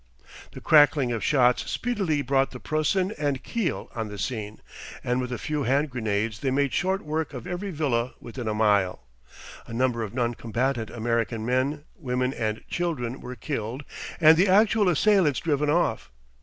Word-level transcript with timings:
The 0.53 0.61
crackling 0.61 1.11
of 1.11 1.23
shots 1.23 1.69
speedily 1.69 2.23
brought 2.23 2.49
the 2.49 2.59
Preussen 2.59 3.11
and 3.19 3.43
Kiel 3.43 3.87
on 3.93 4.07
the 4.07 4.17
scene, 4.17 4.59
and 5.03 5.21
with 5.21 5.31
a 5.31 5.37
few 5.37 5.61
hand 5.61 5.91
grenades 5.91 6.39
they 6.39 6.49
made 6.49 6.73
short 6.73 7.03
work 7.05 7.35
of 7.35 7.45
every 7.45 7.69
villa 7.69 8.15
within 8.19 8.47
a 8.47 8.53
mile. 8.55 9.03
A 9.67 9.73
number 9.73 10.01
of 10.01 10.15
non 10.15 10.33
combatant 10.33 10.89
American 10.89 11.45
men, 11.45 11.83
women, 11.95 12.33
and 12.33 12.63
children 12.67 13.19
were 13.21 13.35
killed 13.35 13.83
and 14.19 14.37
the 14.37 14.47
actual 14.49 14.89
assailants 14.89 15.39
driven 15.39 15.69
off. 15.69 16.09